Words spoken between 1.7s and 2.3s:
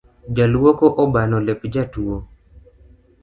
jatuo